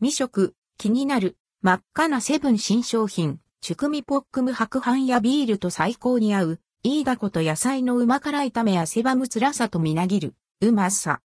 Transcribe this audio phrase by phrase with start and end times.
[0.00, 11.20] 未食、気になる、真っ赤なセブン新商品、チュクミポックム白飯やビールと最高に合う、いいだこと野菜のうま辛炒めやセバム辛さとみなぎる、うまさ。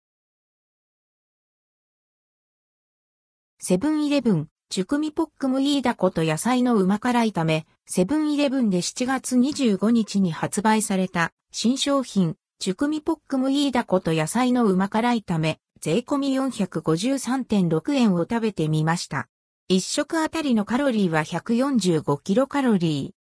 [3.58, 19.30] セブンイレブン、チュクミポックムイーダコと野菜のうま辛炒め、セブンイレブンで7月25日に発売された新商品、チュクミポックムイーダコと野菜のうま辛炒め、税込み453.6円を食べてみました。
[19.70, 23.20] 一食あたりのカロリーは145キロカロリー。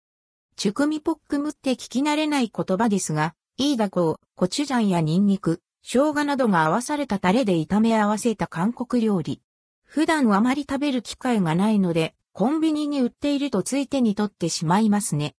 [0.56, 9.42] チュクミポックムって聞き慣れない言葉ですが、イーダコをコチュジャンやニンニク、生姜などが合わされたタレで炒め合わせた韓国料理。
[9.84, 15.36] 普段あまり食べる機会がないので、コンビニに売っているとつい手に取ってしまいますね。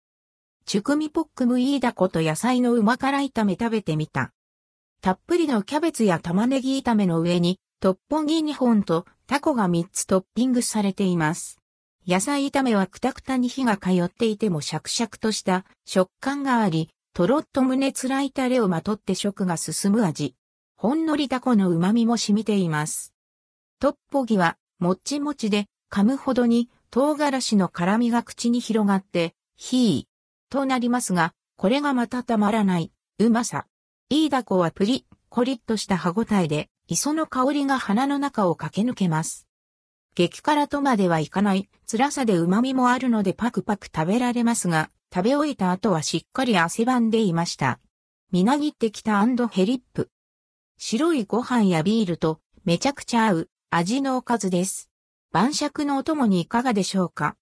[0.65, 4.33] チュクミポックムイーダコと野菜のうま辛炒め食べてみた。
[5.05, 11.59] たっぷりのキャベツや玉ねぎ炒めの上に、トッポギ2本とタコが3つトッピングされています。
[12.07, 20.33] 野菜炒めはくたくたに火が通っていてもシャクシャクとした食感があり、とろっと胸つらいタレをまとって食が進む味。
[20.75, 23.13] ほんのりタコの旨味も染みています。
[23.79, 33.67] トッポギはもっちもちで噛むほどに唐辛子の辛みが口に広がって、ヒーとなりますが、これがまたたまらない、うまさ。
[34.09, 39.47] イーダコはプリ、コリッとした歯ごたえで、磯の香りが鼻の中を駆け抜けます。
[40.13, 47.79] 激辛とまではいかない、辛さで旨味もあるのでパクパク食べられますが、食べ終えた後はしっかり汗ばんでいました。
[48.31, 50.11] みなぎってきたヘリップ。
[50.77, 54.91] 白いご飯やビールとめちゃくちゃ合う味のおかずです。
[55.31, 57.33] 晩酌のお供にいかがでしょうか？